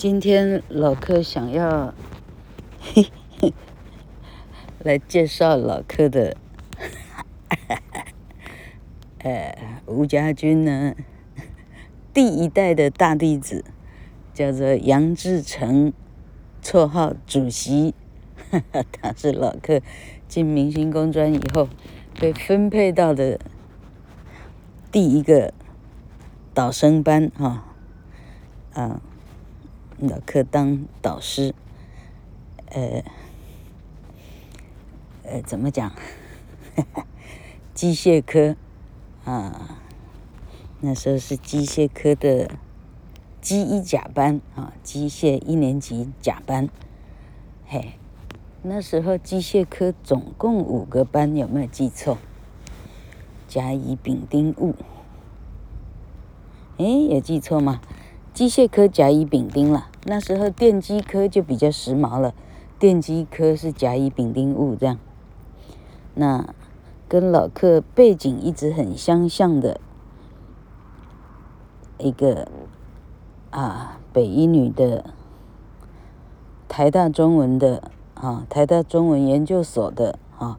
[0.00, 1.92] 今天老柯想要
[4.82, 6.38] 来介绍老柯的，
[9.20, 10.94] 呃，吴家军呢，
[12.14, 13.62] 第一代的大弟子
[14.32, 15.92] 叫做杨志成，
[16.62, 17.94] 绰号主席，
[19.02, 19.82] 他是老柯
[20.26, 21.68] 进明星工专以后
[22.18, 23.38] 被分配到的
[24.90, 25.52] 第一个
[26.54, 27.66] 导生班哈。
[28.72, 29.02] 啊，
[30.00, 31.54] 老科当导师，
[32.70, 33.04] 呃，
[35.24, 35.92] 呃，怎么讲？
[37.74, 38.56] 机械科
[39.26, 39.78] 啊，
[40.80, 42.50] 那时候是机械科的
[43.42, 46.70] 机一甲班啊，机械一年级甲班。
[47.66, 47.92] 嘿，
[48.62, 52.16] 那时候机械科总共五个班，有没有记错？
[53.46, 54.74] 甲乙丙丁戊，
[56.78, 57.82] 哎，有记错吗？
[58.40, 62.32] 机械科甲乙丙丁了，那时候电机科就比较时髦了，
[62.78, 64.98] 电机科是甲乙丙丁戊这样。
[66.14, 66.54] 那
[67.06, 69.78] 跟老客背景一直很相像的
[71.98, 72.48] 一个
[73.50, 75.12] 啊，北一女的
[76.66, 80.58] 台大中文的啊，台大中文研究所的啊，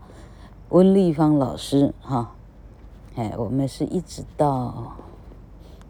[0.69, 2.35] 温丽芳老师哈，
[3.15, 4.97] 哎，我们是一直到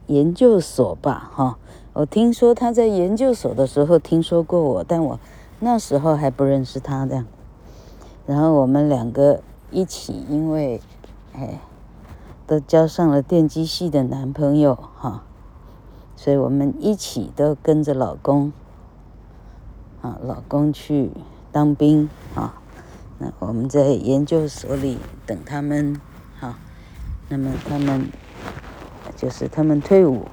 [0.07, 1.57] 研究所吧哈。
[1.94, 5.20] 我听说他在研究所的时候听说过我，但我
[5.59, 7.25] 那时候还不认识他这样。
[8.25, 10.80] 然后我们两个一起，因为
[11.34, 11.59] 哎，
[12.47, 15.23] 都交上了电机系的男朋友哈，
[16.16, 18.53] 所以我们一起都跟着老公
[20.02, 21.12] 啊，老公去
[21.52, 22.56] 当兵啊。
[23.17, 26.00] 那我们在研究所里等他们
[26.39, 26.58] 哈，
[27.28, 28.09] 那么他们
[29.17, 30.25] 就是他们退伍。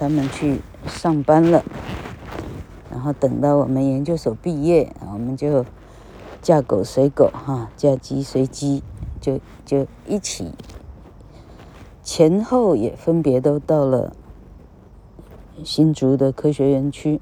[0.00, 1.62] 他们去上班了，
[2.90, 5.66] 然后等到我们研究所毕业，我们就
[6.40, 8.82] 嫁狗随狗哈，嫁鸡随鸡，
[9.20, 10.52] 就就一起，
[12.02, 14.16] 前后也分别都到了
[15.62, 17.20] 新竹的科学园区。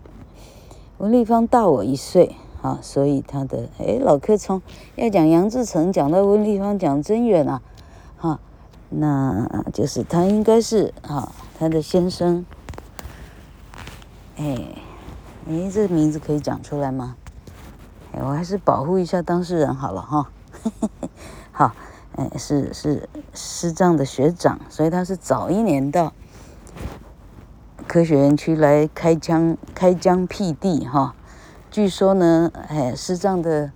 [0.98, 4.62] 温丽芳大我一岁啊，所以他的哎，老柯从
[4.94, 7.60] 要讲杨志成讲到温丽芳讲真远啊，
[8.16, 8.38] 哈，
[8.90, 12.46] 那就是他应该是哈他的先生。
[14.40, 14.56] 哎，
[15.46, 17.16] 你这个名字可以讲出来吗？
[18.12, 20.30] 哎，我还是保护一下当事人好了哈。
[21.50, 21.74] 好，
[22.14, 26.12] 哎，是是师长的学长，所以他是早一年到
[27.88, 31.16] 科学园区来开疆开疆辟地哈。
[31.68, 33.72] 据说呢，哎，师长的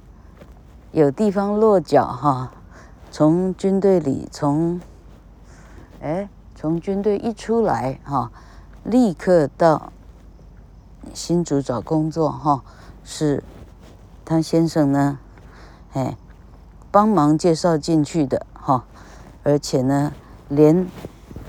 [0.92, 2.52] 有地方落脚哈，
[3.10, 4.80] 从军队里从
[6.00, 8.30] 哎从军队一出来哈，
[8.84, 9.92] 立刻到。
[11.14, 12.62] 新竹找工作哈，
[13.04, 13.42] 是
[14.24, 15.18] 他先生呢，
[15.92, 16.16] 哎，
[16.90, 18.84] 帮忙介绍进去的哈，
[19.42, 20.12] 而且呢，
[20.48, 20.86] 连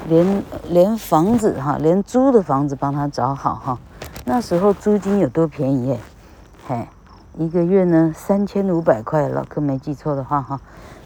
[0.07, 3.79] 连连房子哈，连租的房子帮他找好哈。
[4.25, 5.97] 那时候租金有多便宜
[6.67, 6.89] 哎，
[7.37, 10.59] 一个月呢三千五百块，老柯没记错的话哈，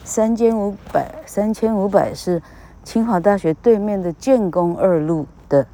[0.04, 2.42] 三千五百三千五百是
[2.84, 5.68] 清华大学对面的建工二路的，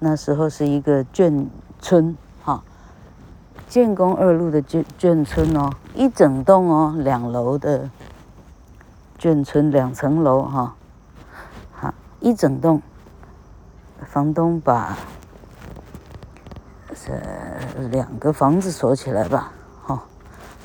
[0.00, 1.46] 那时候是一个眷。
[1.80, 2.62] 村哈，
[3.68, 7.90] 建工二路的眷眷村哦，一整栋哦，两楼的
[9.18, 10.74] 眷村，两层楼哈，
[11.72, 12.82] 好，一整栋，
[14.04, 14.96] 房东把
[16.94, 17.12] 这
[17.88, 19.52] 两个房子锁起来吧，
[19.82, 20.02] 哈，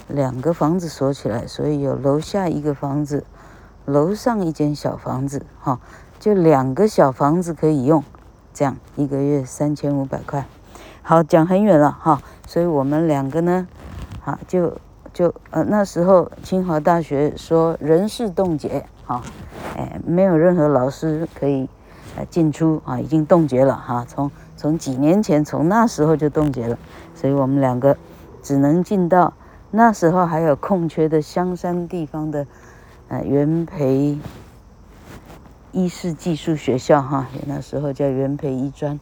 [0.07, 3.25] 两个房子锁起来，所以有楼下一个房子，
[3.85, 5.79] 楼上一间小房子，哈，
[6.19, 8.03] 就两个小房子可以用，
[8.53, 10.45] 这样一个月三千五百块。
[11.07, 13.67] 好，讲很远了哈，所以我们两个呢，
[14.23, 14.75] 啊，就
[15.13, 19.21] 就呃那时候清华大学说人事冻结，哈，
[19.77, 21.69] 哎，没有任何老师可以
[22.17, 26.75] 呃进出啊，已经冻结了哈，从从几年前从那时候就冻结了，
[27.13, 27.95] 所以我们两个
[28.41, 29.31] 只能进到
[29.69, 32.47] 那时候还有空缺的香山地方的
[33.09, 34.18] 呃元培
[35.71, 39.00] 医事技术学校哈，那时候叫元培医专。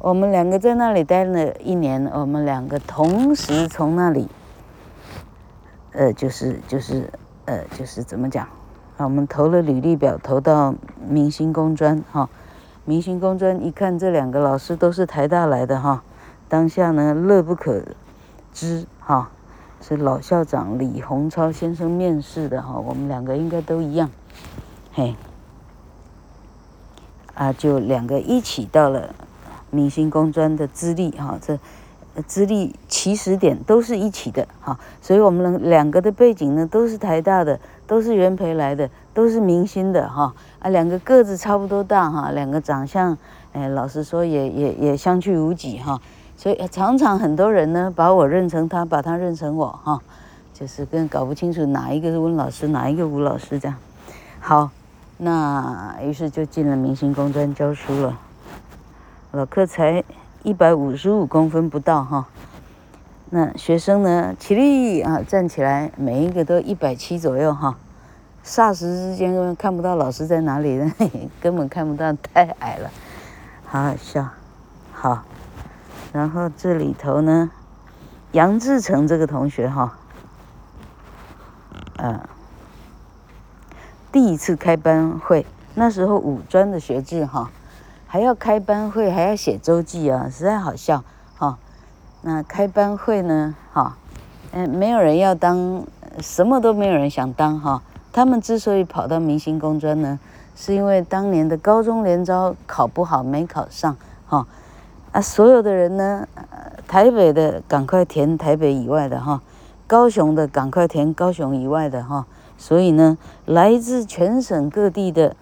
[0.00, 4.28] 我们两个在那里待了一年，我们两个同时从那里，
[5.90, 7.10] 呃，就是就是
[7.46, 8.46] 呃，就是怎么讲？
[8.96, 10.72] 啊，我们投了履历表，投到
[11.04, 12.30] 明星工专哈。
[12.84, 16.04] 明星工专一看这两个老师都是台大来的哈，
[16.48, 17.82] 当下呢乐不可
[18.52, 19.30] 支哈，
[19.80, 24.08] 是老校长李鸿超先生面试的哈，我们两个应该都一样，
[24.92, 25.16] 嘿，
[27.34, 29.12] 啊，就两个一起到了。
[29.70, 31.58] 明星工专的资历哈，这
[32.26, 43.16] 资历起始点都是一起的哈，所以我们两个的背景呢都是台大的，都是元培来的，都是明星的哈啊，两个个子差不多大哈，两个长相
[43.52, 46.00] 哎，老实说也也也相去无几哈，
[46.36, 50.00] 所以常常很多人呢把我认成他，把他认成我哈，
[50.52, 53.76] 就是跟搞不清楚哪一个是温老师，哪一个吴老师这样。
[54.40, 54.70] 好，
[55.18, 58.18] 那于是就进了明星工专教书了。
[59.30, 60.02] 老克才
[60.42, 62.26] 一百五十五公分不到哈，
[63.28, 67.76] 那学生呢，起立啊，站起来，每一个都一百七左右哈，
[68.42, 70.80] 霎时之间看不到老师在哪里，
[71.42, 72.90] 根本看不到，太矮了，
[73.66, 74.26] 好好笑。
[74.92, 75.22] 好，
[76.14, 77.50] 然后这里头呢，
[78.32, 79.98] 杨志成这个同学哈，
[81.98, 82.18] 嗯，
[84.10, 85.44] 第一次开班会，
[85.74, 87.50] 那时候五专的学制哈。
[88.10, 91.04] 还要开班会，还要写周记啊，实在好笑
[91.36, 91.58] 哈、
[92.22, 93.98] 那开班会呢，哈、
[94.52, 95.84] 嗯，没有人要当，
[96.22, 100.18] 什么都没有人想当哈、他们之所以跑到明星工专呢，
[100.56, 103.94] 是因为当年的高中联招考不好，没考上
[104.26, 104.46] 哈、
[105.12, 106.26] 啊，所有的人呢，
[106.86, 109.42] 台北的赶快填台北以外的哈、
[109.86, 112.24] 高雄的赶快填高雄以外的哈、
[112.56, 115.36] 所以呢，来自全省各地的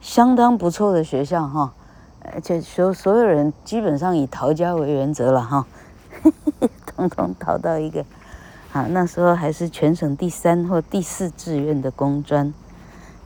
[0.00, 1.74] 相当不错的学校哈。
[2.22, 5.66] 而且所所有人基本上以逃家为原则了哈，
[6.22, 8.04] 嘿嘿嘿统统逃到一个，
[8.72, 12.52] 啊，那时候还是全省第三或第四志愿的工专，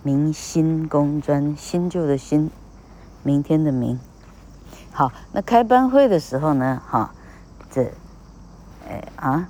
[0.02, 2.50] 明星工专，新旧的新，
[3.23, 3.99] 明天的明。
[4.93, 7.12] 好，那开班会的时候呢，哈，
[7.69, 7.93] 这，
[8.88, 9.49] 哎啊，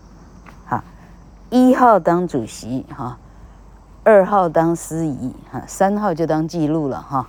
[0.65, 0.83] 好，
[1.51, 3.19] 一号当主席哈，
[4.05, 7.29] 二号当司仪哈，三号就当记录了哈。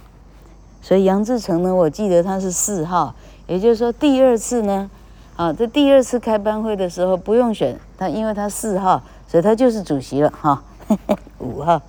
[0.86, 3.12] 所以杨志成呢，我记得他是四号，
[3.48, 4.88] 也就是说第二次呢，
[5.36, 10.62] 啊，这第二次开班会的时候不用选他，因为他四号，所以他就是主席了哈。
[11.40, 11.82] 五号，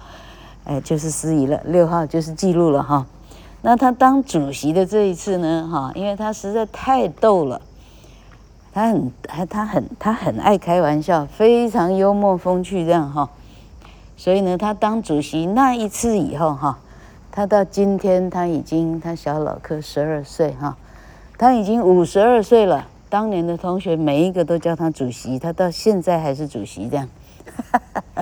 [0.65, 1.61] 哎，就是司仪了。
[1.67, 3.05] 六号就是记录了哈。
[3.61, 7.61] 那他当主席的这一次呢，哈，因为他实在太逗了，
[8.73, 9.13] 他很，
[9.47, 13.29] 他很，他很爱开玩笑，非常幽默风趣这样哈。
[14.17, 16.79] 所以呢，他当主席那一次以后哈。
[17.37, 20.79] 他到今天，他已经他小老克十二岁哈，
[21.37, 22.89] 他已经五十二岁了。
[23.11, 27.07] 当年的同学每一个都叫他主席，他到现在还是主席这样。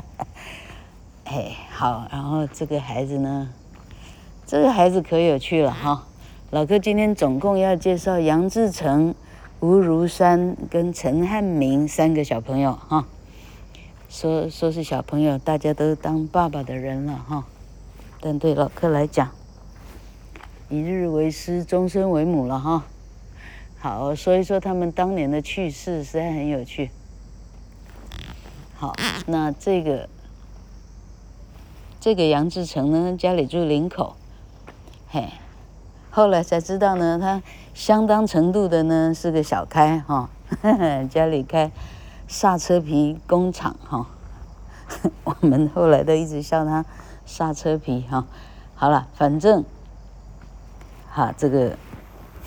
[1.26, 3.50] 哎，好，然后这个孩子呢，
[4.44, 6.02] 这个孩子可有趣了哈。
[6.50, 9.14] 老克今天总共要介绍杨志成、
[9.60, 13.06] 吴如山跟陈汉明三个小朋友哈。
[14.08, 17.44] 说说是小朋友，大家都当爸爸的人了哈。
[18.26, 19.32] 但对老克来讲，
[20.70, 22.84] 一日为师，终身为母了哈。
[23.78, 26.90] 好，说一说他们当年的趣事，实在很有趣。
[28.76, 28.94] 好，
[29.26, 30.08] 那这个
[32.00, 34.16] 这个杨志成呢，家里住林口，
[35.10, 35.28] 嘿，
[36.10, 37.42] 后来才知道呢，他
[37.74, 40.30] 相当程度的呢是个小开哈，
[41.12, 41.70] 家里开
[42.26, 44.06] 刹车皮工厂哈。
[45.24, 46.86] 我们后来都一直笑他。
[47.26, 48.26] 刹车皮哈，
[48.74, 49.64] 好了，反正，
[51.08, 51.76] 好这个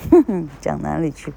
[0.09, 1.33] 呵呵讲哪里去？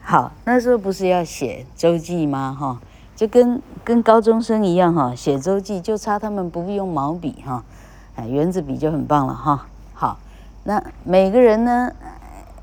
[0.00, 2.56] 好，那时候不是要写周记吗？
[2.58, 2.80] 哈，
[3.16, 7.64] 就跟跟高中生一样哈，写周记就差他们不必用毛笔哈，
[8.14, 9.66] 哎，原子笔就很棒了哈。
[9.92, 10.18] 好，
[10.64, 11.92] 那每个人呢，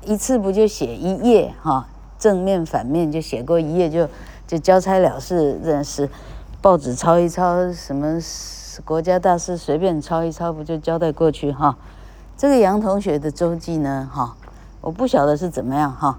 [0.02, 1.86] 一次不就写一页哈，
[2.18, 4.08] 正面反面就写过一页就
[4.46, 6.08] 就交差了事，认识
[6.60, 8.18] 报纸抄一抄什么。
[8.84, 11.76] 国家大事随便抄一抄，不就交代过去哈？
[12.36, 14.36] 这个杨同学的周记呢，哈，
[14.80, 16.18] 我不晓得是怎么样哈。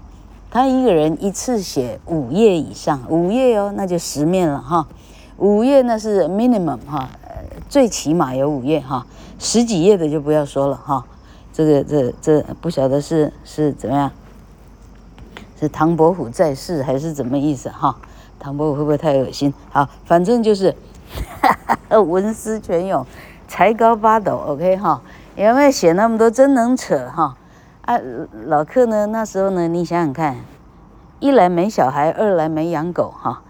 [0.50, 4.88] 他一个人一次写五页以上，五页哦，那就十面了哈。
[5.36, 7.08] 五页那是 minimum 哈，
[7.68, 9.06] 最起码有五页哈。
[9.38, 11.04] 十几页的就不要说了哈。
[11.52, 14.10] 这个这这不晓得是是怎么样？
[15.60, 17.96] 是唐伯虎在世还是怎么意思哈？
[18.40, 19.54] 唐伯虎会不会太恶心？
[19.70, 20.74] 好，反正就是。
[21.40, 23.06] 哈 哈文思泉涌，
[23.46, 25.00] 才高八斗，OK 哈？
[25.36, 26.28] 有没有写那么多？
[26.28, 27.36] 真能扯哈！
[27.82, 27.96] 啊，
[28.46, 29.06] 老克呢？
[29.06, 29.68] 那时候呢？
[29.68, 30.36] 你想想看，
[31.20, 33.42] 一来没小孩，二来没养狗哈，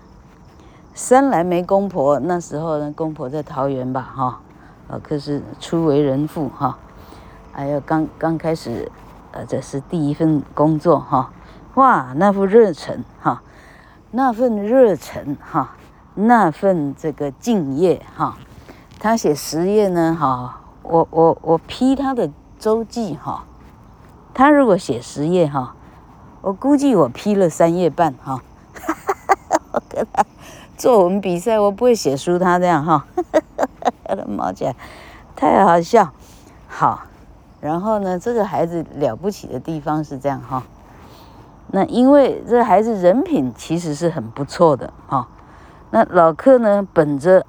[0.92, 2.20] 三来没公婆。
[2.20, 4.40] 那时候呢，公婆在桃园吧哈。
[4.88, 6.78] 老克是初为人父哈，
[7.52, 8.92] 还有刚刚开始，
[9.32, 11.30] 呃，这是第一份工作哈。
[11.74, 13.42] 哇，那份热忱哈，
[14.10, 15.74] 那份热忱哈。
[16.20, 18.36] 那份这个敬业哈，
[18.98, 23.44] 他写十页呢哈，我我我批他的周记哈，
[24.34, 25.76] 他如果写十页哈，
[26.40, 28.42] 我估计我批了三页半哈。
[29.70, 30.24] 我跟他
[30.76, 33.06] 作文比赛，我不会写输他这样哈。
[34.02, 34.74] 他的毛起来，
[35.36, 36.10] 太好笑。
[36.66, 37.02] 好，
[37.60, 40.64] 然后呢，这个孩子了不起的地方是这样哈。
[41.68, 45.28] 那因为这孩子人品其实是很不错的哈。
[45.90, 47.46] 那老客呢，本着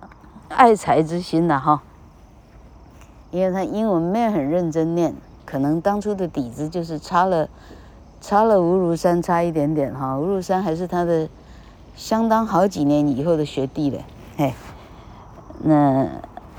[0.48, 1.82] 爱才之心呐哈，
[3.32, 5.14] 因为他英文没有很认真念，
[5.46, 7.50] 可能当初的底子就是差了，
[8.22, 10.18] 差了吴如山差一点点哈。
[10.18, 11.28] 吴如山还是他的
[11.96, 14.06] 相当好几年以后的学弟嘞，
[14.38, 14.54] 嘿，
[15.62, 16.08] 那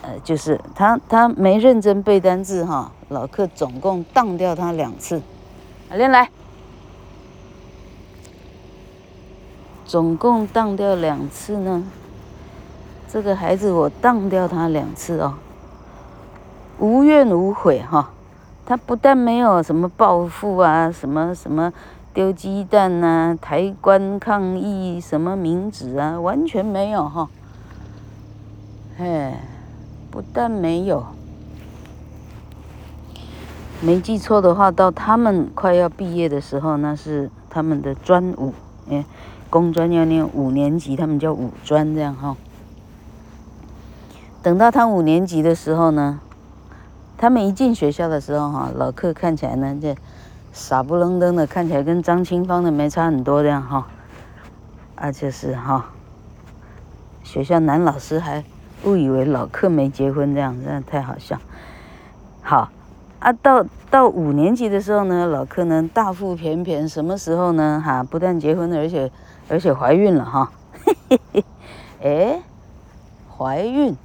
[0.03, 5.23] 呃就是他他没认真背单字哈，老客总共当掉他两次，
[5.91, 6.31] 练来，
[9.91, 11.83] 总共当掉两次呢。
[13.09, 15.35] 这个孩子我当掉他两次哦，
[16.79, 18.13] 无怨无悔哈，
[18.65, 21.73] 他不但没有什么报复啊，什么什么
[22.15, 27.29] 丢鸡蛋呐、抬棺抗议、什么名字啊，完全没有哈，
[28.97, 29.43] 哎，
[30.09, 31.05] 不但没有，
[33.81, 38.55] 没记错的话，到他们快要毕业的时候，那是他们的专五，
[38.89, 39.05] 哎，
[39.51, 42.37] 工专要念五年级，他们叫五专这样哈。
[44.43, 46.21] 等到他五年级的时候呢，
[47.19, 49.95] 他们一进学校的时候哈，老克看起来呢，这
[50.53, 53.87] 傻不愣登的，看起来跟张清芳的没差很多这样哈，
[54.95, 55.91] 啊就是哈，
[57.23, 58.43] 学校男老师还
[58.85, 61.39] 误以为老克没结婚这样，真的太好笑。
[62.41, 62.71] 好，
[63.19, 67.83] 啊到到五年级的时候呢，老克呢大腹便便，什么时候呢？
[67.85, 69.13] 哈，不但结婚了，而且
[69.51, 70.53] 而且怀孕了哈，
[70.85, 71.45] 嘿嘿嘿，
[72.03, 72.43] 哎，
[73.37, 73.97] 怀孕。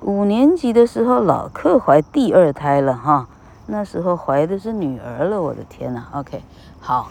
[0.00, 3.28] 五年级的时候，老克怀第二胎了哈，
[3.66, 6.42] 那时候怀的是女儿了，我的天呐，OK，
[6.80, 7.10] 好，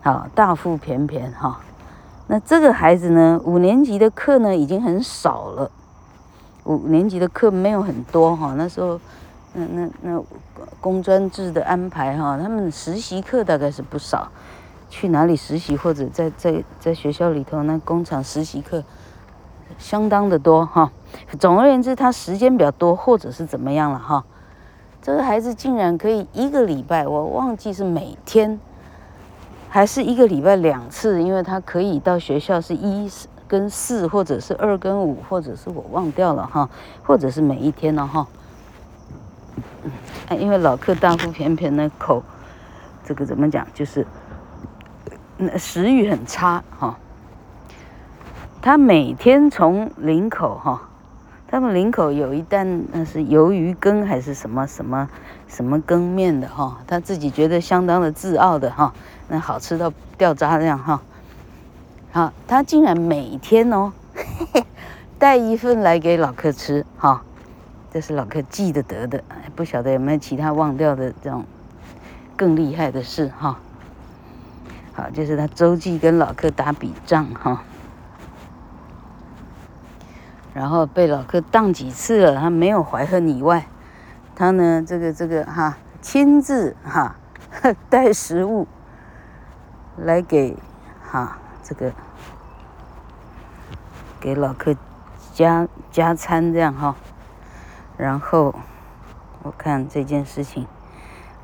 [0.00, 1.60] 好，大腹便便哈。
[2.28, 5.70] 那这个孩子呢，五年级的课呢已经很少了，
[6.64, 8.54] 五年级的课没有很多哈。
[8.56, 8.98] 那时候，
[9.52, 10.24] 那那那
[10.80, 14.30] 工专制的安排哈，他们实习课大概是不少，
[14.92, 18.84] 去哪里实习或者在在在学校里头那工厂实习课。
[19.78, 20.92] 相当的多哈，
[21.40, 24.22] 总而言之，他时间比较多，或者是怎么样了哈。
[25.00, 28.60] 这个孩子竟然可以一个礼拜，我忘记是每天，
[29.70, 33.10] 还是一个礼拜两次，因为他可以到学校是一
[33.48, 36.68] 跟四，或者是二跟五，或者是我忘掉了哈，
[37.02, 38.26] 或者是每一天了哈。
[40.38, 42.22] 因为老客大腹便便的口，
[43.04, 44.06] 这个怎么讲，就是
[45.58, 46.98] 食欲很差哈。
[48.60, 50.82] 他每天从林口哈，
[51.48, 55.08] 他们林口有一担那是鱿鱼羹还是什么什么
[55.48, 58.94] 什么羹面的哈，他自己觉得相当的自傲的哈，
[59.28, 61.02] 那好吃到掉渣这样哈。
[62.12, 63.92] 好，他竟然每天哦，
[65.18, 67.22] 带一份来给老客吃哈，
[67.90, 69.24] 这是老客记得得的，
[69.56, 71.44] 不晓得有没有其他忘掉的这种
[72.36, 73.58] 更厉害的事哈。
[75.02, 77.64] 好，就是他周记跟老客打笔仗哈。
[80.54, 83.66] 然后被老客当几次了，他没有怀恨以外，
[84.36, 87.16] 他呢，这个这个哈，亲自哈
[87.90, 88.68] 带食物
[89.96, 90.56] 来给
[91.02, 91.92] 哈这个
[94.20, 94.76] 给老客
[95.32, 96.94] 加加餐这样哈，
[97.96, 98.54] 然后
[99.42, 100.68] 我看这件事情，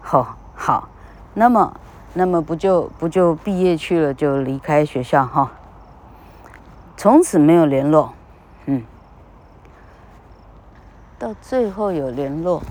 [0.00, 0.88] 好好，
[1.34, 1.80] 那么
[2.14, 5.52] 那么不就不就毕业去了，就离开学校哈，
[6.96, 8.14] 从此没有联络，
[8.66, 8.82] 嗯。
[11.18, 12.62] 到最后有联络，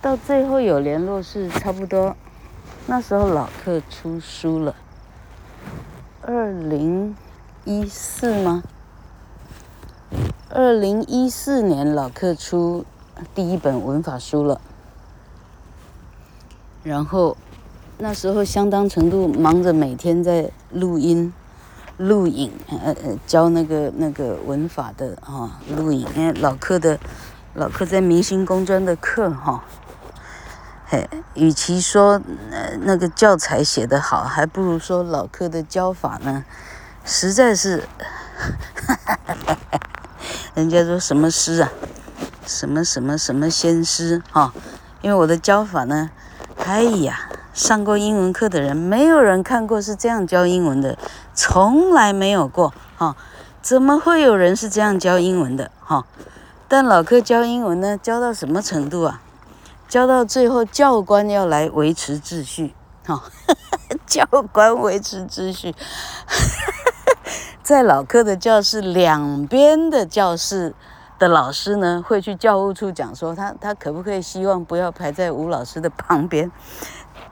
[0.00, 2.14] 到最后有联络是差不多，
[2.86, 4.74] 那时候老客出书了，
[6.22, 7.16] 二零
[7.64, 8.62] 一四吗？
[10.50, 12.84] 二零一四年老客出
[13.34, 14.60] 第一本文法书了，
[16.82, 17.36] 然后
[17.98, 21.32] 那时候相当程度忙着每天在录音。
[21.98, 26.98] 录影，呃呃，教那个那个文法的哈，录影，因为老克的，
[27.54, 29.64] 老克在明星工专的课哈，
[30.84, 36.44] 嘿，与其说呃那个教材写得好，还不如说老克的教法呢，
[37.02, 37.78] 实在是，
[38.74, 39.80] 哈哈哈哈哈，
[40.52, 41.72] 人家说什么师啊，
[42.44, 44.52] 什么什么什么先师哈，
[45.00, 46.10] 因为我的教法呢，
[46.62, 47.25] 哎呀。
[47.56, 50.98] 上过英文课的人，没有人看过是这样教英文的，
[51.32, 53.16] 从来没有过哈。
[53.62, 56.04] 怎么会有人是这样教英文的哈？
[56.68, 59.22] 但老克教英文呢，教到什么程度啊？
[59.88, 62.74] 教到最后，教官要来维持秩序，
[63.06, 63.22] 哈，
[64.04, 65.74] 教官维持秩序，
[67.64, 70.74] 在老课的教室两边的教室
[71.18, 76.52] 的老师呢，会去教务处讲说，他他可不可以希望不要排在吴老师的旁边，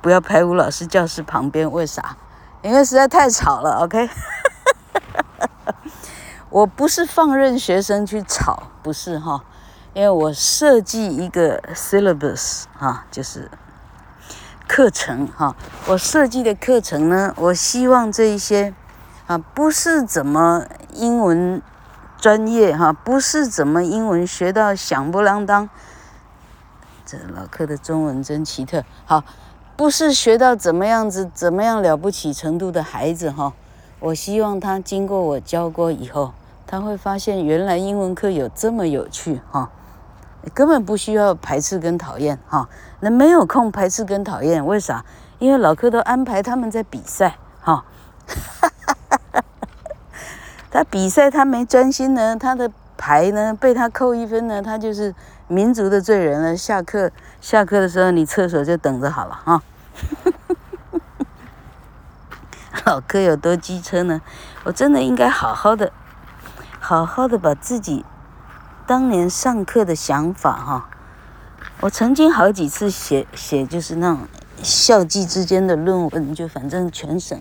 [0.05, 1.73] 不要拍吴老师教室旁边？
[1.73, 2.19] 为啥？
[2.61, 3.79] 因为实在太吵了。
[3.85, 4.11] OK，
[6.51, 9.43] 我不是放任学生去吵，不是哈。
[9.95, 13.51] 因为我设计一个 syllabus 哈，就是
[14.69, 15.57] 课程哈。
[15.87, 18.75] 我设计的课程呢，我希望这一些
[19.27, 21.63] 啊，不是怎么英文
[22.19, 25.71] 专业哈，不是怎么英文学到响不啷当。
[27.07, 29.25] 这老课的中文真奇特，好，
[29.77, 33.53] 不是学到怎么样子怎么样了不起程度的孩子哈。
[34.01, 36.33] 我希望他经过我教过以后，
[36.67, 39.71] 他会发现原来英文课有这么有趣哈。
[40.53, 42.69] 根本不需要排斥跟讨厌哈，
[43.01, 45.03] 那没有空排斥跟讨厌，为啥？
[45.39, 47.85] 因为老课都安排他们在比赛哈，
[50.71, 55.15] 他比赛他没专心呢，他的牌呢被他扣一分呢，他就是
[55.55, 56.57] 民族的罪人了。
[56.57, 59.63] 下课下课的时候，你厕所就等着好了哈。
[62.85, 64.21] 老哥有多机车呢？
[64.65, 65.93] 我真的应该好好的，
[66.81, 68.05] 好好的把自己。
[68.87, 70.91] 当年上课的想法哈，
[71.81, 74.29] 我曾经好几次写写就是那种
[74.63, 77.41] 校际之间的论文，就反正全省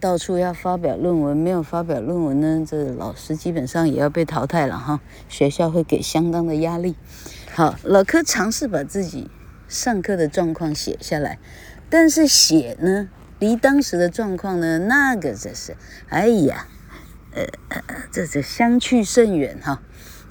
[0.00, 6.96] 到处要发表论文，没有发表论文呢，这老师基本上也要被淘汰了哈，学校会给相当的压力。
[7.54, 9.30] 好，老柯尝试把自己
[9.68, 11.38] 上课的状况写下来，
[11.90, 15.76] 但是写呢，离当时的状况呢，那个真是，
[16.08, 16.66] 哎呀，
[17.34, 17.44] 呃，
[18.10, 19.82] 这这相去甚远哈。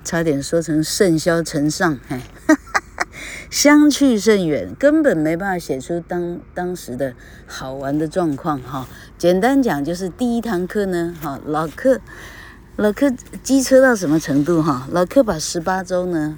[0.02, 2.18] 差点说成甚嚣尘上，嘿，
[3.50, 7.16] 相去甚远，根本没办法写出当当时的
[7.48, 8.88] 好玩的状况哈。
[9.18, 12.00] 简单讲就是第一堂课呢，哈，老课
[12.76, 14.88] 老课机车到什么程度哈？
[14.92, 16.38] 老课把十八周呢，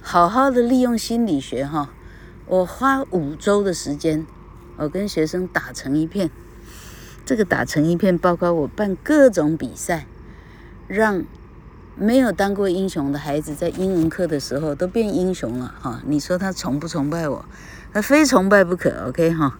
[0.00, 1.92] 好好的利用心理学哈，
[2.46, 4.26] 我花五周的时间，
[4.78, 6.30] 我跟学生打成一片。
[7.26, 10.06] 这个打成一片，包括我办各种比赛，
[10.88, 11.24] 让。
[12.02, 16.00] 没有当过英雄的孩子，在英文课的时候都变英雄了哈！
[16.06, 17.44] 你说他崇不崇拜我？
[17.92, 19.58] 他非崇拜不可，OK 哈？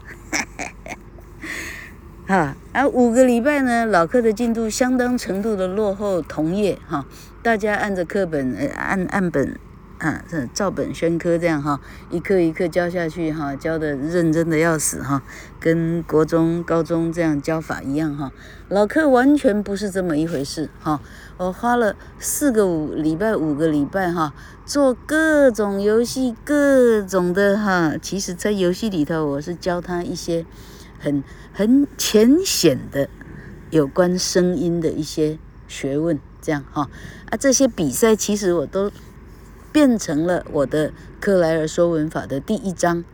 [2.26, 7.05] 哈啊，五个礼拜呢，老课的进度相当程度的落后同业哈，
[7.42, 9.59] 大家按着课本，呃，按按本。
[10.00, 11.78] 啊，这照本宣科这样哈，
[12.10, 15.22] 一课一课教下去哈，教的认真的要死哈，
[15.60, 18.32] 跟国中、高中这样教法一样哈。
[18.70, 21.02] 老课完全不是这么一回事哈。
[21.36, 24.32] 我花了四个五礼拜，五个礼拜哈，
[24.64, 27.94] 做各种游戏，各种的哈。
[28.00, 30.46] 其实，在游戏里头，我是教他一些
[30.98, 33.10] 很很浅显的
[33.68, 36.88] 有关声音的一些学问，这样哈。
[37.28, 38.90] 啊，这些比赛其实我都。
[39.72, 43.04] 变成了我的克莱尔说文法的第一章。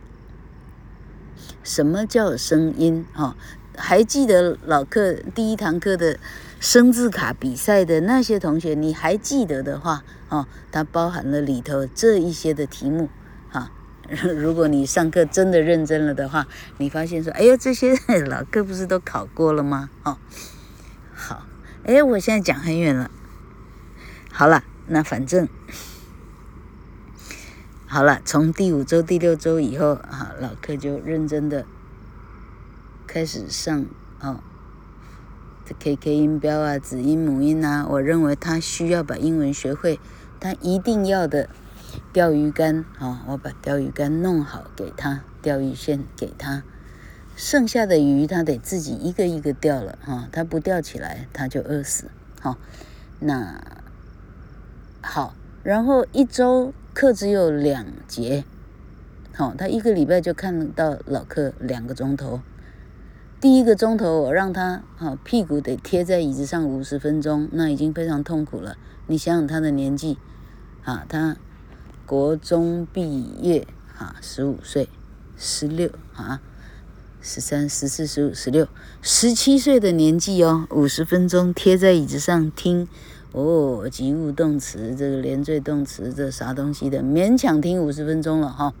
[1.63, 3.05] 什么叫声音？
[3.13, 3.35] 哈，
[3.75, 6.17] 还记得老课第一堂课的
[6.59, 13.09] 生字卡比赛的那些同学，你还记得的话，哦，它包含了里头这一些的题目，
[13.49, 13.71] 哈。
[14.07, 17.93] 如果你上课真的认真了的话，你发现说，哎呀，这些
[18.27, 19.89] 老课不是都考过了吗？
[20.03, 20.17] 哦，
[21.13, 21.45] 好，
[21.83, 23.11] 哎，我现在讲很远了。
[24.31, 25.49] 好了，那反正。
[27.89, 31.65] 好了，从第五周、第六周以后，啊，老客就认真的
[33.07, 33.85] 开始上
[34.19, 34.41] 哦，
[35.65, 40.01] 这 KK 音标啊、子音母音啊，我认为他需要把英文学会，
[40.37, 41.47] 他一定要的
[42.11, 46.63] 钓鱼竿啊，我把钓鱼竿弄好给他，钓鱼线给他，
[47.37, 52.57] 剩下的鱼他得自己一个一个钓了哈，他不钓起来他就饿死，好，
[53.21, 53.61] 那
[55.01, 56.73] 好，然后一周。
[56.99, 58.43] 课只有两节，
[59.35, 62.41] 好，他一个礼拜就看到老课两个钟头。
[63.39, 68.77] 第一个钟头我让他好屁股得贴在椅子上五十分钟，那已经非常痛苦了。
[69.05, 70.17] 你想想他的年纪，
[70.85, 71.37] 啊，他
[72.07, 73.67] 国中毕业
[73.99, 74.89] 啊，十五岁，
[75.37, 76.41] 十六啊，
[77.21, 78.67] 十三、十四、十五、十六、
[79.03, 82.87] 十七岁的年纪哦，五十分钟贴在椅子上听。
[83.33, 87.03] 哦，及物动词，这个连缀动词，这啥东西的？
[87.03, 88.73] 勉强听五十分钟了哈。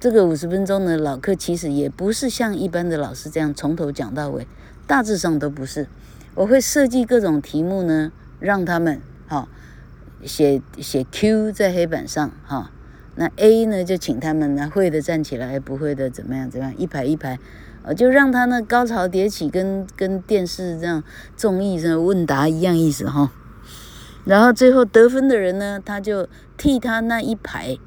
[0.00, 4.46] 这个五十分钟呢，老课其实也不是像一般的老师这样从头讲到尾，
[4.86, 5.86] 大致上都不是。
[6.34, 9.48] 我会设计各种题目呢，让他们哈
[10.24, 12.70] 写写 Q 在黑板上哈。
[13.16, 17.38] 那 A 呢就请他们呢会的站起来，不会的怎么样怎么样，一排一排，
[17.88, 21.02] 呃，就让他那高潮迭起，跟跟电视这样
[21.34, 23.32] 综艺这样问答一样意思哈。
[24.26, 27.78] 然后最后得分的人呢，他就替他那一排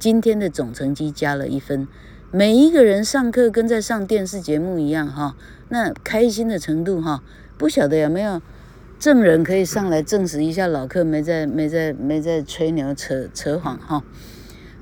[0.00, 1.86] 今天的总成绩加了一分。
[2.32, 5.36] 每一个人上课跟在上电视节目一样哈，
[5.68, 7.22] 那开心的程度哈，
[7.56, 8.42] 不晓得有没有
[8.98, 14.02] 证人可以上来证实一下老客没在没在没在吹牛扯扯谎哈。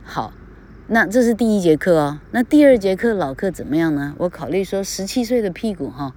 [0.02, 0.32] 好，
[0.88, 2.20] 那这是第一节课哦。
[2.32, 4.14] 那第二节课老克怎么样呢？
[4.18, 6.14] 我考虑说，十七岁的屁股哈，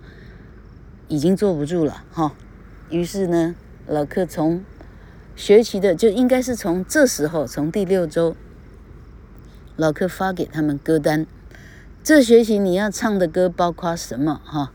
[1.08, 2.34] 已经坐不住了哈。
[2.90, 3.56] 于是呢，
[3.88, 4.64] 老克从
[5.36, 8.36] 学习的就应该是从这时候，从第六周，
[9.76, 11.26] 老克发给他们歌单。
[12.04, 14.72] 这学期你要唱的歌包括什么哈？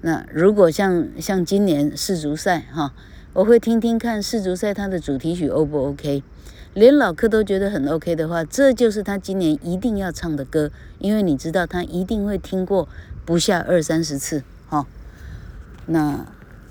[0.00, 2.94] 那如果像像今年世足赛哈，
[3.36, 6.22] 我会听听看世足赛它的主题曲 O 不 OK。
[6.72, 12.88] 连老柯都觉得很 OK 的话，这就是他今年一定要唱的歌，因为你知道他一定会听过
[13.26, 14.86] 不下二三十次，哈、哦。
[15.84, 16.24] 那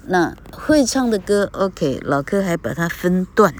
[0.07, 3.53] 那会唱的歌 OK，老柯还把它分段，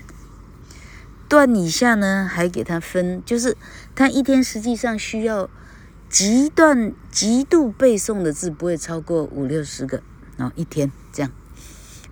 [1.30, 3.56] 段以下呢还给他分，就是
[3.94, 5.48] 他一天实际上需要
[6.10, 10.02] 极段极度背诵的字不会超过五六十个，
[10.38, 11.32] 然后一天这样。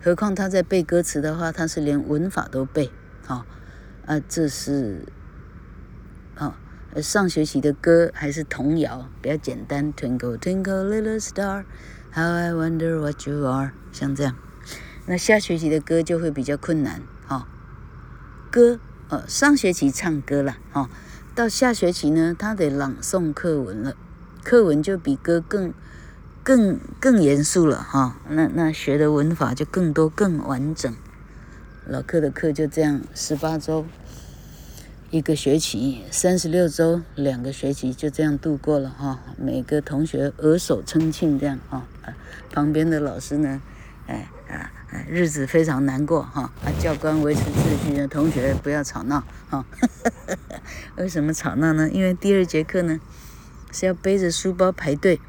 [0.03, 2.91] 何况他在背歌词的话，他是连文法都背，
[3.25, 3.45] 好、哦。
[4.05, 5.05] 啊，这是，
[6.37, 6.55] 哦，
[7.01, 9.93] 上学期的歌还是童谣，比较简单。
[9.93, 11.63] Twinkle twinkle little star,
[12.11, 14.35] how I wonder what you are，像这样。
[15.05, 17.45] 那下学期的歌就会比较困难，哈、哦。
[18.51, 20.89] 歌，呃，上学期唱歌了，哈、哦，
[21.33, 23.95] 到下学期呢，他得朗诵课文了，
[24.43, 25.73] 课文就比歌更、
[26.43, 30.93] 更、更严肃了，哈、那那学的文法就更多、更完整。
[31.87, 33.85] 老课的课就这样，十八周，
[35.09, 39.21] 一个学期，三十六周，两个学期就这样度过了哈。
[39.37, 41.87] 每个同学额手称庆这样哈，
[42.51, 43.61] 旁边的老师呢，
[44.07, 44.69] 哎啊，
[45.07, 46.51] 日子非常难过哈。
[46.65, 49.65] 啊，教官维持秩序，同学不要吵闹哈。
[50.97, 51.89] 为什么吵闹呢？
[51.89, 52.99] 因为第二节课呢
[53.71, 55.19] 是要背着书包排队，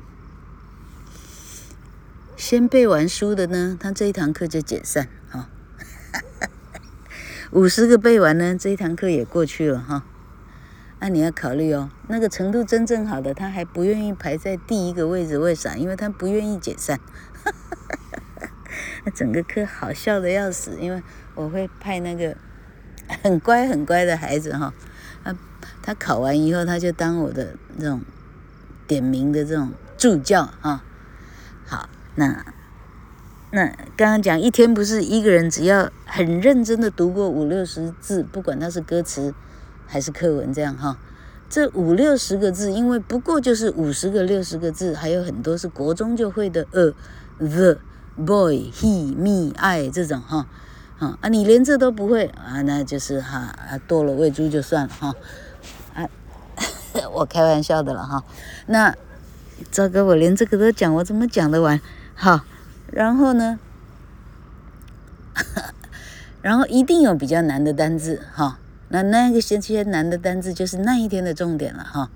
[2.44, 5.48] 先背完书的呢，他这一堂课就解散哈。
[7.52, 10.04] 五十个背完呢，这一堂课也过去了哈。
[11.00, 15.74] 那、你要考虑哦，那个程度真正好的，他还不愿意排在第一个位置，为啥？
[15.76, 17.00] 因为他不愿意解散。
[19.06, 21.02] 那整个课好笑的要死，因为
[21.34, 22.36] 我会派那个
[23.22, 24.74] 很乖很乖的孩子哈，
[25.24, 25.34] 他
[25.80, 28.02] 他考完以后，他就当我的这种
[28.86, 30.84] 点名的这种助教啊。
[32.14, 32.44] 那。
[33.50, 39.32] 那刚刚讲一天不是一个人，只要很认真的读过五六十字，不管它是歌词
[39.86, 40.98] 还是课文，这样哈，
[41.48, 46.92] 这五六十个字，因为不过就是五十个六十个字，还有很多是国中就会的呃、
[47.38, 47.78] the、
[48.16, 50.48] boy、he、me、I 这种哈，
[50.98, 55.14] 啊啊，你连这都不会啊，那就是哈啊，剁了喂猪就算了哈，
[55.94, 56.08] 啊，
[57.14, 58.24] 我开玩笑的了哈，
[58.66, 58.92] 那
[59.70, 61.80] 糟糕，我连这个都讲，我怎么讲得完？
[62.14, 62.40] 好。
[62.92, 63.58] 然后呢，
[66.42, 68.58] 然后一定有比较难的单字哈。
[68.88, 72.10] 那那个些些难的单字就是那一天的重点了哈。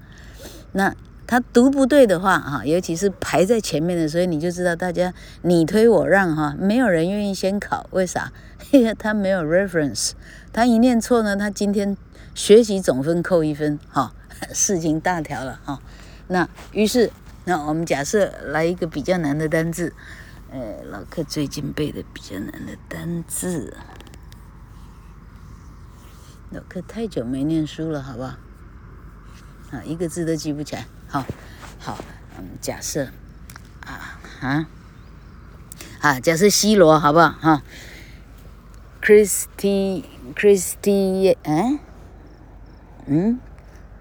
[0.73, 0.95] 那
[1.27, 8.33] 他读不对的话哈，尤其是排在前面的，所以你就知道大家你推我让哈，没有人愿意先考，为啥？
[8.71, 10.13] 因 为他没有 reference，
[10.53, 11.97] 他一念错呢，他今天
[12.35, 14.13] 学习总分扣一分哈，
[14.53, 15.81] 事情大条了哈。
[16.29, 17.11] 那于是
[17.49, 19.95] 那我们假设来一个比较难的单字。
[20.53, 23.75] 哎，老克最近背的比较难的单字，
[26.51, 28.35] 老克太久没念书了，好不好？
[29.71, 30.87] 啊，一个字都记不起来。
[31.07, 31.25] 好，
[31.79, 32.05] 好，
[32.37, 33.07] 嗯，假设，
[33.87, 34.69] 啊啊，
[36.01, 37.31] 啊，假设 C 罗，好不好？
[37.31, 37.63] 哈
[39.03, 41.79] ，Christy，Christy，嗯，
[43.07, 43.41] 嗯，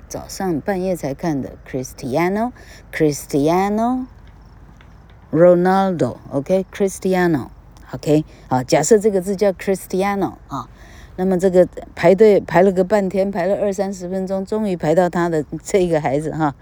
[0.08, 4.06] 早上半夜才看的，Cristiano，Cristiano。
[5.30, 10.70] Ronaldo，OK，Cristiano，OK，好，假设这个字叫 Cristiano 啊，
[11.17, 16.56] 那么这个排队排了个半天，排了二三十分钟，终于排到他的这个孩子哈，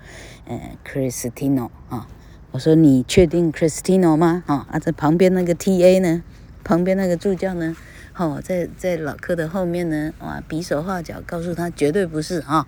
[0.48, 2.08] 嗯，Cristiano 啊，
[2.50, 4.44] 我说你确定 Cristiano 吗？
[4.48, 6.24] 啊，啊，这旁边那个 TA 呢，
[6.64, 7.76] 旁边那个助教呢，
[8.18, 12.66] 哦，在在老柯的后面呢，哇，比手画脚告诉他绝对不是啊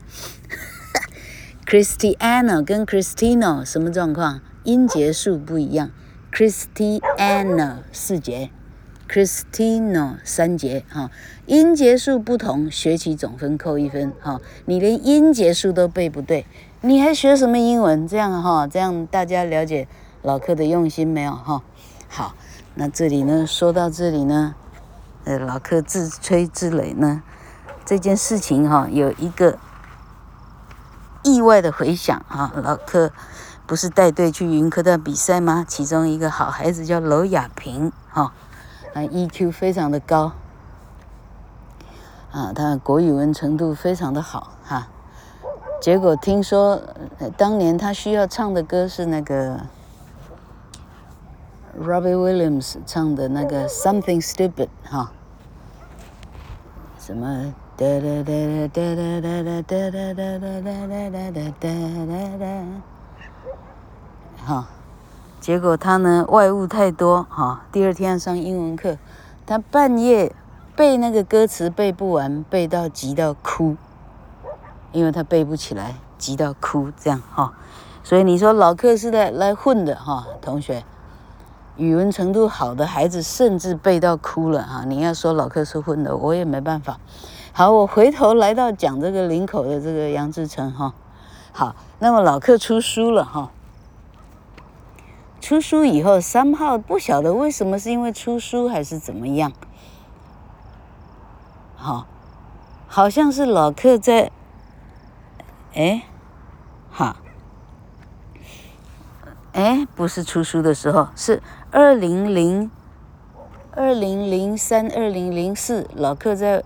[1.65, 4.41] Christiana 跟 Cristiano 什么状况？
[4.63, 5.91] 音节数不一样
[6.31, 8.49] ，Christiana 四节
[9.09, 11.09] Cristino 三节哈，
[11.45, 14.41] 音节数不同，学期总分扣一分哈。
[14.65, 16.45] 你连音节数都背不对，
[16.81, 18.05] 你还学什么英文？
[18.05, 19.87] 这样哈，这样大家了解
[20.23, 21.63] 老柯的用心没有哈？
[22.09, 22.35] 好，
[22.75, 24.55] 那这里呢，说到这里呢，
[25.27, 27.21] 呃，老柯自吹自擂呢，
[27.83, 29.57] 这件事情哈，有一个
[31.21, 33.11] 意外的回响哈，老柯。
[33.65, 35.65] 不是带队去云科大比赛吗？
[35.67, 38.31] 其中一个好孩子叫娄雅萍，哈，
[38.93, 40.31] 啊，EQ 非常的高，
[42.31, 44.87] 啊，他国语文程度非常的好，哈。
[45.81, 46.81] 结果听说，
[47.35, 49.59] 当年他需要唱的歌是那个
[51.77, 55.11] Robbie Williams 唱的那个 Something Stupid，哈，
[57.07, 58.33] 什么哒哒哒
[58.67, 61.71] 哒哒哒哒哒哒哒哒哒哒哒哒
[62.05, 62.45] 哒哒。
[64.45, 64.67] 哈，
[65.39, 68.97] 结果他呢外物太多哈，第二天上英文课，
[69.45, 70.35] 他半夜
[70.75, 73.77] 背那个歌词背不完，背到急到哭，
[74.91, 77.53] 因为他背不起来，急到哭这样哈，
[78.03, 80.83] 所以你说老课是在来混的哈，同学，
[81.77, 86.99] 语文程度好的孩子甚至背到哭了哈，你要说老客是混的，我也没办法。
[87.53, 90.93] 好，我回头来到讲这个林口的这个杨志成哈，
[91.51, 93.51] 好，那么老客出书了哈。
[95.39, 99.53] 出书以后，三号不晓得为什么，是因为出书还是怎么样？
[101.75, 102.05] 好，
[102.87, 104.31] 好像是老客在，
[105.73, 106.03] 哎，
[106.91, 107.17] 哈，
[109.53, 112.71] 哎，不是出书的时候，是二零零
[113.71, 116.63] 二零零三二零零四，老客在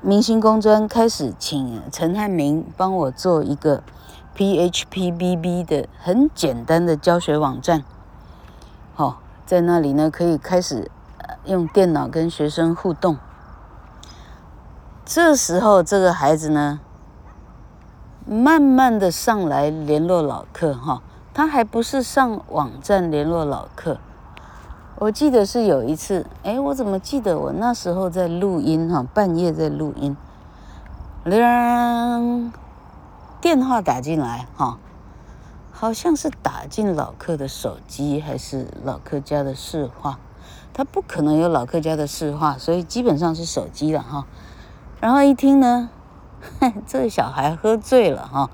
[0.00, 3.82] 明星工专开始请陈汉明帮我做一个。
[4.34, 7.84] PHPBB 的很简单的教学网站，
[8.94, 10.90] 好，在那里呢可以开始
[11.44, 13.18] 用电脑跟学生互动。
[15.04, 16.80] 这时候这个孩子呢，
[18.24, 21.02] 慢慢的上来联络老客哈，
[21.34, 23.98] 他还不是上网站联络老客。
[24.96, 30.16] 我记得是有一次，哎，我怎么记得我那时候在录音哈，半夜在录音，
[31.24, 32.52] 铃。
[33.40, 34.78] 电话打进来，哈，
[35.72, 40.20] 好像是打进老客的手机，还是老客家的市话？
[40.72, 44.26] 他不可能有老客家的市话，所以基本上是手机了，哈。
[45.00, 45.90] 然后一听呢，
[46.86, 48.48] 这个小孩喝醉了，哈，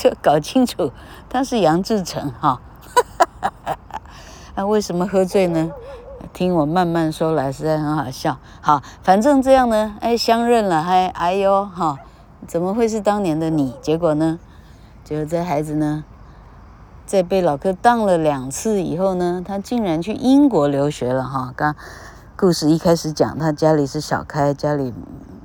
[0.00, 0.92] 这搞清楚
[1.28, 2.58] 他是杨志成，哈，
[4.54, 5.70] 那 为什么喝醉呢？
[6.32, 8.38] 听我慢慢说来，实在很好笑。
[8.62, 11.98] 好，反正这样呢，哎，相认了，还哎呦哈，
[12.46, 13.76] 怎么会是当年的你？
[13.82, 14.38] 结果呢，
[15.04, 16.02] 结果这孩子呢，
[17.04, 21.52] 在被老哥当了两次以后呢，他竟然去英国留学了哈。
[21.54, 21.76] 刚
[22.38, 24.94] 故事一开始讲，他家里是小开，家里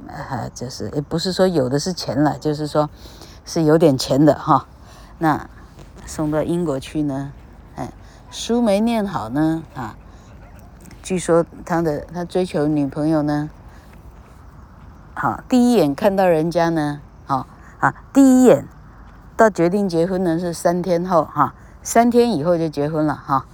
[0.07, 2.89] 啊就是也不是说有的是钱了，就是说
[3.45, 4.67] 是有点钱的哈。
[5.19, 5.47] 那
[6.05, 7.31] 送到英国去呢，
[7.75, 7.93] 哎，
[8.29, 9.95] 书没念好呢啊。
[11.01, 13.49] 据说他的他追求女朋友呢，
[15.13, 17.45] 好，第一眼看到人家呢，好
[17.79, 18.67] 啊，第一眼
[19.37, 21.53] 到决定结婚呢是三天后哈，
[21.83, 23.45] 三天以后就结婚了哈，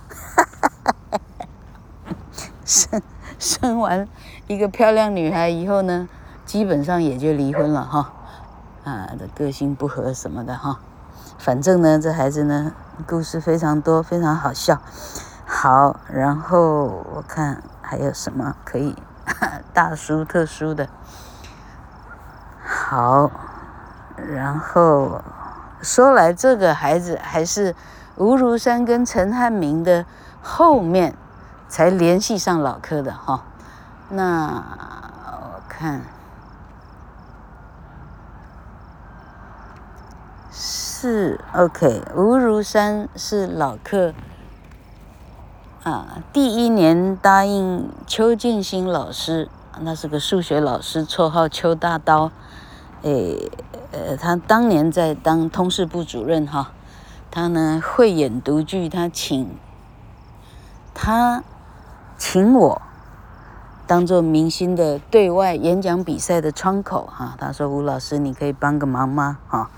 [2.63, 3.01] 生
[3.38, 4.08] 生完
[4.47, 6.08] 一个漂亮女孩以后呢，
[6.45, 8.13] 基本上也就离婚了哈，
[8.84, 10.80] 啊的个性不合什么的哈，
[11.38, 12.74] 反正呢这孩子呢
[13.08, 14.82] 故事非常多，非常好笑。
[15.46, 18.96] 好，然后我看还有什么可以
[19.74, 20.88] 大书特书的。
[22.63, 23.30] 好，
[24.15, 25.22] 然后
[25.82, 27.76] 说来这个孩子还是
[28.15, 30.06] 吴如山跟陈汉明的
[30.41, 31.15] 后面
[31.67, 33.44] 才联系上老柯的哈。
[34.10, 34.63] 那
[35.41, 36.02] 我看
[40.63, 44.13] 是 OK，吴如山是老客。
[45.82, 52.32] 啊，第一年答应邱建新老师，那是个数学老师，绰号邱大刀。
[53.02, 53.50] 诶，
[53.91, 56.71] 呃，他当年在当通事部主任哈，
[57.32, 59.58] 他呢慧眼独具，他请
[60.93, 61.43] 他
[62.19, 62.80] 请我
[63.88, 67.36] 当做明星的对外演讲比赛的窗口哈。
[67.39, 69.39] 他说吴老师，你可以帮个忙吗？
[69.47, 69.71] 哈。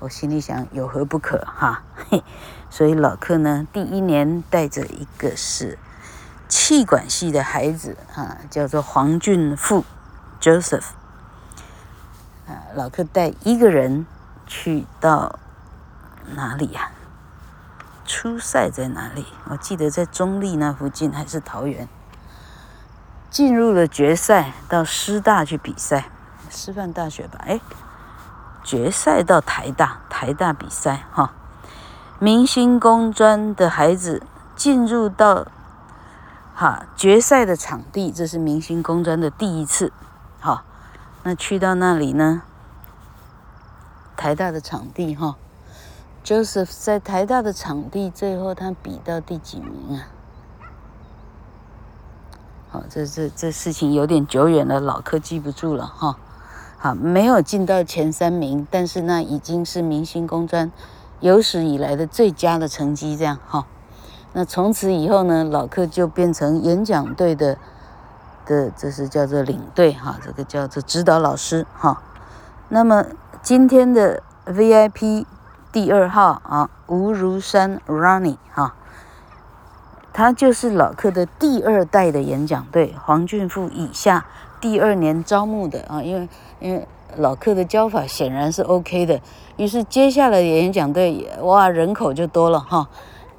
[0.00, 1.82] 我心里想，有何不可哈？
[1.94, 2.24] 嘿，
[2.70, 5.78] 所以老克呢，第一年带着一个是
[6.48, 9.84] 气管系的孩子啊，叫做黄俊富
[10.40, 10.86] Joseph
[12.48, 14.06] 啊，老克带一个人
[14.46, 15.38] 去到
[16.34, 16.92] 哪里呀？
[18.06, 19.26] 初赛在哪里？
[19.50, 21.86] 我记得在中坜那附近，还是桃园？
[23.28, 26.06] 进入了决赛，到师大去比赛，
[26.48, 27.38] 师范大学吧？
[27.42, 27.60] 哎，
[28.70, 31.32] 决赛到台大，台大比赛哈。
[32.20, 34.22] 明星工专的孩子
[34.54, 35.48] 进入到
[36.54, 39.92] 哈决赛的场地，这是明星工专的第一次。
[40.38, 40.62] 好，
[41.24, 42.42] 那去到那里呢？
[44.16, 45.34] 台大的场地哈
[46.24, 50.06] ，Joseph 在台大的场地，最后他比到第几名啊？
[52.70, 56.16] 好，这这这事情有点久远了，老柯记不住了哈。
[56.82, 60.72] 好，没有进到前三名，但是那已经是明星工专
[61.20, 63.66] 有史以来的最佳的成绩，这样哈。
[64.32, 67.58] 那从此以后呢，老柯就变成演讲队的
[68.46, 72.00] 的，这是叫做领队哈，这个叫做指导老师哈。
[72.70, 73.04] 那么
[73.42, 75.26] 今天的 VIP
[75.70, 78.74] 第二号啊，吴如山 Ronnie 哈。
[80.14, 84.24] 他就是老柯的第二代的演讲队，黄俊富以下
[84.60, 86.28] 第二年招募的啊，因为
[86.60, 89.20] 因为老柯的教法显然是 OK 的，
[89.56, 92.88] 于是接下来的演讲队哇人口就多了哈。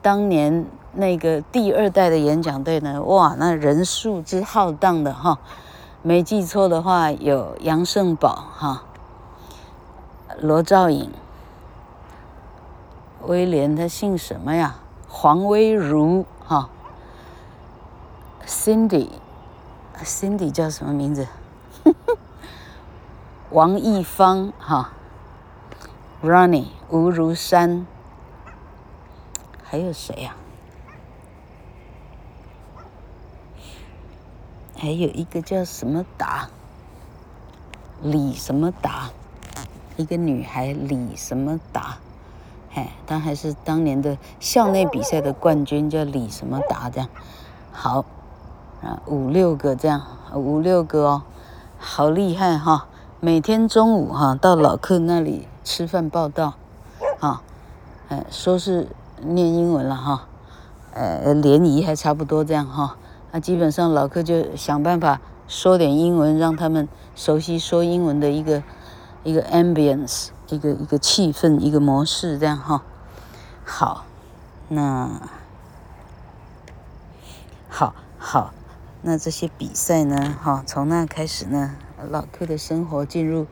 [0.02, 5.40] 当年那个第二代的演讲队呢，哇那人数之浩荡的哈，
[6.02, 8.84] 没记错的话有杨胜宝哈，
[10.40, 11.10] 罗兆颖，
[13.28, 14.76] 威廉他姓什么呀？
[15.08, 16.26] 黄威如。
[16.44, 16.70] 哈
[18.46, 21.26] ，Cindy，Cindy 叫什么名字？
[23.52, 24.94] 王一芳哈
[26.24, 27.86] ，Ronnie 吴如山，
[29.62, 30.38] 还有谁呀？
[34.78, 36.48] 还有一个叫什么达，
[38.02, 39.10] 李什么达，
[39.98, 41.98] 一个女孩李什么达。
[42.74, 47.10] 哎，他还是当年的校内比赛的冠军，叫李什么达这样。
[47.74, 48.06] 好，
[48.82, 50.02] 啊，五六个这样，
[50.36, 51.24] 五六个哦，
[51.78, 52.88] 好厉害哈！
[53.24, 56.56] 每天中午哈到老客那里吃饭报道，
[57.20, 57.44] 啊，
[58.10, 58.88] 哎，说是
[59.22, 60.26] 念英文了哈，
[60.96, 62.98] 呃，联谊还差不多这样哈。
[63.32, 68.64] 那基本上老客就想办法说点英文，让他们熟悉说英文的一个
[69.24, 70.30] 一个 ambience。
[70.50, 72.84] 一个一个气氛，一个模式，这样哈。
[73.64, 74.04] 好，
[74.68, 75.10] 那
[77.70, 78.52] 好好，
[79.02, 81.76] 那这些比赛呢，哈，从那开始呢，
[82.10, 83.48] 老柯的生活进入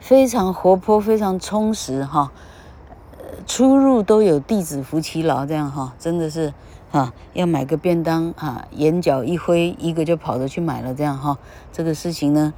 [0.00, 2.32] 非常活泼、非常充实哈。
[3.46, 6.52] 出入都有弟子扶其劳，这样哈，真的是
[6.90, 11.38] 哈，要买个便当哈，眼角一挥，一个就跑着去买了，这样哈。
[11.72, 12.52] 这个事情呢。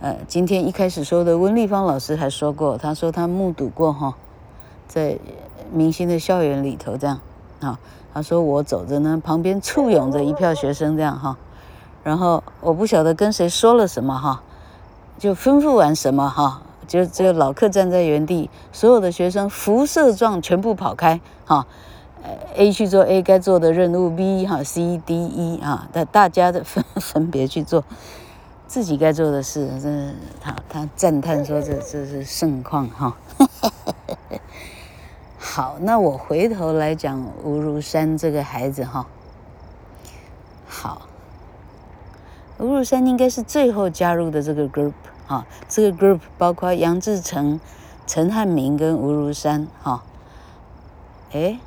[0.00, 4.14] 呃，今天一开始说的温丽芳老师还说过，他说他目睹过哈，
[4.86, 5.18] 在
[5.72, 7.20] 明星的校园里头这样，
[7.60, 7.78] 啊，
[8.12, 11.38] 他说我走着呢，旁边簇拥着一票学生这样哈，
[12.04, 14.42] 然后我不晓得跟谁说了什么哈，
[15.18, 21.66] 就吩咐完什么哈，就只有老客站在原地，所有的学生辐射状全部跑开哈
[22.54, 27.82] ，，A 去做 A 该做的任务，B 哈 C D E 啊，大大家的分分别去做。
[28.66, 29.88] 自己该做的事，这
[30.40, 33.14] 他他赞叹说这：“这这是盛况哈。
[35.38, 39.06] ”好，那我回头来讲吴如山这个孩子哈。
[40.66, 41.02] 好，
[42.58, 44.92] 吴如山应该是最后加入的这个 group
[45.26, 47.60] 哈，这个 group 包括杨志成、
[48.06, 50.02] 陈汉明跟吴如山哈。
[51.32, 51.58] 哎，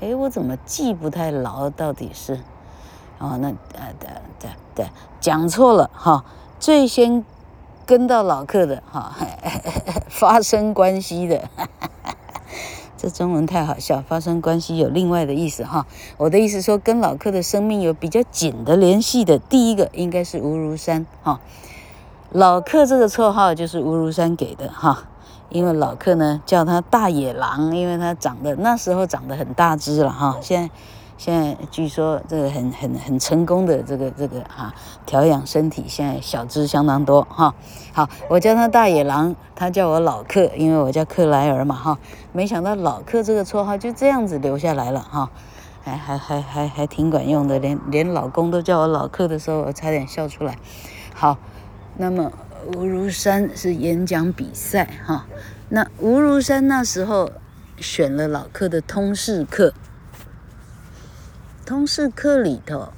[0.00, 1.70] 哎，我怎么记不太牢？
[1.70, 2.40] 到底是？
[3.18, 4.08] 哦，那呃对
[4.38, 6.24] 对对，讲错了哈。
[6.60, 7.24] 最先
[7.86, 9.14] 跟到老客的哈，
[10.10, 12.14] 发生关系的，哈哈
[12.98, 14.02] 这中文太好笑。
[14.06, 15.86] 发生关系有另外的意思哈。
[16.18, 21.40] 我的意思说，跟老柯的生命有比较紧的联系的，第一个应该是吴如山哈。
[22.30, 25.04] 老柯这个绰号就是吴如山给的哈，
[25.48, 30.70] 因为老柯呢叫他大野狼，因为他长得那时候长得很大只了哈，现在。
[31.18, 34.72] 现在据说这个很很很成功的这个这个哈
[35.04, 37.52] 调养身体，现在小只相当多哈。
[37.92, 41.98] 好，我叫他大野狼，他叫我老克，因为我叫克莱尔嘛哈。
[42.32, 45.28] 没想到老克这个绰号就这样子留下来了哈，
[45.82, 50.56] 还还还还还挺管用的，连连老公都叫我老克的时候，我差点笑出来。
[51.14, 51.36] 好，
[51.96, 52.30] 那么
[52.76, 55.26] 吴如山是演讲比赛哈，
[55.70, 57.32] 那吴如山那时候
[57.76, 59.74] 选了老克的通识课。
[61.68, 62.94] 通识课里头，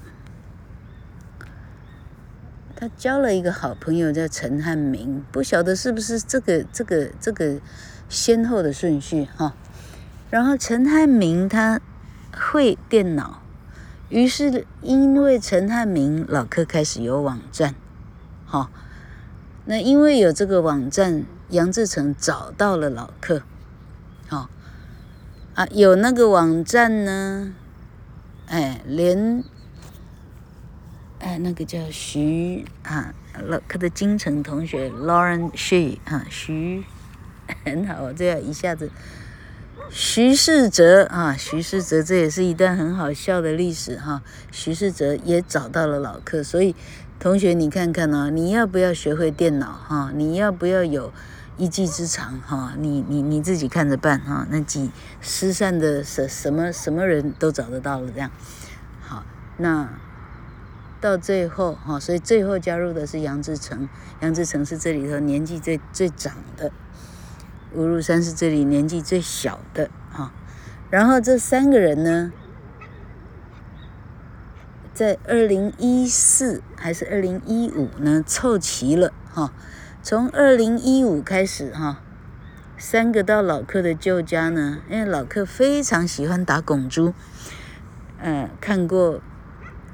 [2.76, 7.58] 他交了一个好朋友叫陈汉明，不晓得是不是这个这个这个
[8.08, 9.56] 先后的顺序哈。
[10.30, 11.80] 然后陈汉明他
[12.32, 13.42] 会电脑，
[14.08, 17.74] 于是因为陈汉明老柯开始有网站，
[18.44, 18.70] 好、
[19.64, 23.42] 那因为有这个网站，杨志成找到了老柯，
[24.28, 24.48] 好、
[25.54, 27.52] 啊，有那个网站呢，
[28.50, 29.44] 哎，连，
[31.20, 33.14] 哎，那个叫徐啊，
[33.46, 36.82] 老柯的金城同学 Lauren She 啊，徐，
[37.64, 38.90] 很好，这样一下子。
[39.88, 44.20] 徐世哲啊，徐世哲，这也是一段很好笑的历史哈。
[44.50, 46.74] 徐世哲也找到了老柯，所以
[47.20, 50.10] 同学你看看呢，你要不要学会电脑哈？
[50.12, 51.12] 你要不要有
[51.60, 52.72] 一技之长哈？
[52.78, 54.46] 你你你自己看着办哈。
[54.48, 54.90] 那几
[55.20, 58.30] 失散的什什么什么人都找得到了这样。
[59.02, 59.24] 好，
[59.58, 59.90] 那
[61.02, 63.90] 到最后哈，所以最后加入的是杨志成，
[64.20, 66.72] 杨志成是这里头年纪最最长的。
[67.74, 70.32] 吴如山是这里年纪最小的哈，
[70.90, 72.32] 然后这三个人呢，
[74.92, 79.52] 在二零一四还是二零一五呢凑齐了哈，
[80.10, 82.00] 从二零一五开始哈，
[82.76, 87.14] 三个到老柯的旧家呢，因为老柯非常喜欢打拱珠，
[88.18, 89.20] 嗯，看过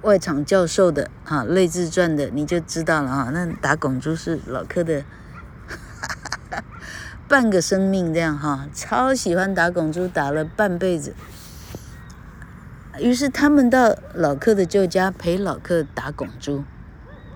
[0.00, 5.04] 外场教授的哈《类自传》的你就知道了哈，那打拱珠是老柯的。
[7.28, 11.14] 半个生命这样哈，超喜欢打拱珠，打了半辈子。
[12.98, 16.64] 于是他们到老柯的旧家陪老柯打拱珠，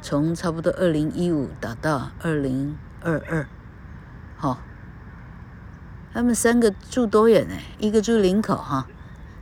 [0.03, 3.47] 从差不多二零一五打到二零二二，
[4.37, 4.59] 好。
[6.13, 7.55] 他们三个住多远呢？
[7.79, 8.89] 一个住林口哈，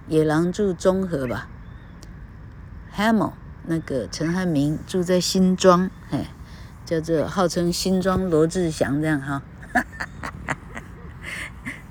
[0.06, 1.48] 野狼住中和吧。
[2.94, 3.32] Hamill
[3.64, 6.26] 那个陈汉明住在新庄，哎，
[6.84, 9.42] 叫做号称新庄罗志祥这样哈。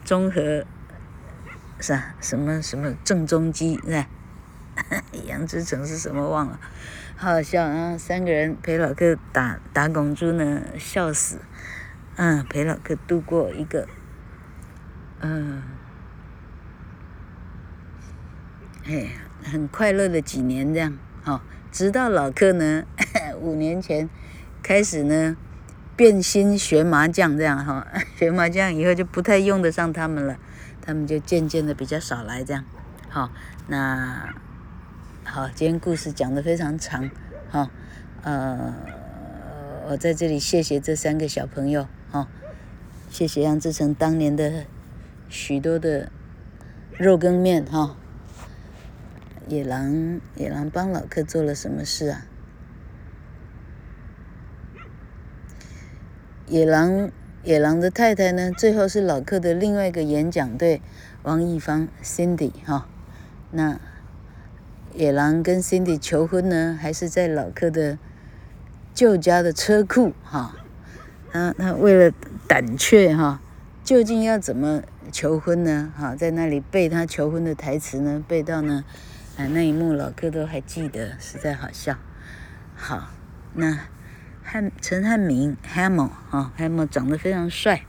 [0.06, 0.64] 中和
[1.80, 4.08] 是啊，什么什么郑中基是吧？
[5.28, 6.60] 杨志成是什么忘了，
[7.16, 7.98] 好好笑啊！
[7.98, 11.40] 三个人陪老客打打拱珠呢，笑死。
[12.16, 13.88] 嗯，陪老客度过一个
[15.20, 15.62] 嗯，
[18.86, 19.10] 哎，
[19.44, 20.98] 很快乐的几年这样。
[21.24, 22.84] 好，直到老客呢，
[23.40, 24.10] 五年前
[24.62, 25.38] 开始呢。
[25.96, 30.38] 变心学麻将这样哈， 学麻将以后就不太用得上他们了，
[30.80, 32.64] 他们就渐渐的比较少来这样。
[33.10, 33.32] 好，
[33.66, 34.32] 那
[35.38, 37.12] 好，今天故事讲的非常长，
[37.48, 37.70] 好，
[38.24, 38.74] 呃，
[39.88, 42.28] 我在这里谢谢这三个小朋友，哈，
[43.12, 44.66] 谢谢杨志成当年的
[45.30, 46.12] 许多的
[46.98, 47.96] 肉羹面哈，
[49.48, 52.26] 野狼野狼帮老柯做了什么事啊？
[56.48, 57.12] 野狼，
[57.44, 58.52] 野狼的太太呢？
[58.52, 60.82] 最后是老柯的另外一个演讲队
[61.22, 62.90] 王一芳 Cindy 哈。
[63.52, 63.80] 那
[64.98, 68.00] 野狼跟 Cindy 求婚呢，还是在老柯的
[68.96, 70.56] 旧家的车库哈？
[71.32, 72.16] 他他为了
[72.48, 73.40] 胆怯哈，
[73.84, 74.82] 究竟要怎么
[75.12, 75.94] 求婚呢？
[75.96, 78.84] 哈，在那里背他求婚的台词呢，背到呢，
[79.38, 81.96] 啊那一幕老柯都还记得，实在好笑。
[82.76, 83.12] 好，
[83.54, 83.80] 那。
[84.50, 87.84] 汉陈汉明 Hamill 哈 Hamill 长得非常帅，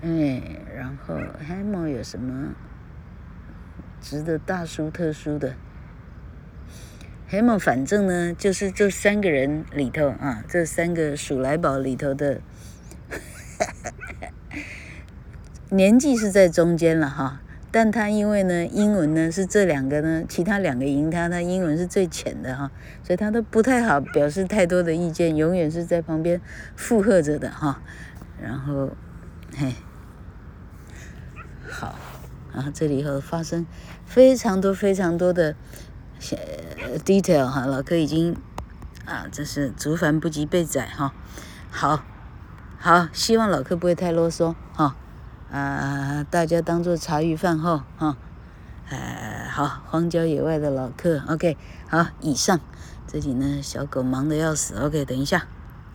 [0.00, 0.40] 哎，
[0.76, 2.50] 然后 Hamill 有什么
[4.00, 5.56] 值得大书特书的
[7.32, 12.42] ？Hamill 反正呢，就是这三个人里头啊，这三个鼠来宝里头的，
[15.70, 17.40] 年纪是在中间了哈。
[17.70, 22.70] 但他因为呢，英文呢是这两个呢，其他两个赢他，他英文是最浅的哈，
[23.02, 26.38] 所以他都不太好表示太多的意见，永远是在旁边
[26.76, 27.82] 附和着的哈。
[28.42, 28.90] 然后，
[29.56, 29.72] 嘿，
[31.66, 31.98] 好，
[32.52, 33.66] 然后这里以后发生
[34.04, 35.56] 非常多非常多的
[37.04, 38.36] detail 哈，老柯已经
[39.04, 41.12] 啊，这是竹繁不及被宰哈。
[41.70, 42.02] 好，
[42.78, 44.96] 好，希望老柯不会太啰嗦哈。
[45.50, 48.16] 啊，大家当做茶余饭后哈，
[48.88, 51.58] 呃，好，荒郊野外的老客，OK，
[51.90, 52.58] 好，以上，
[53.06, 55.46] 这里呢，小狗忙得要死，OK，等一下。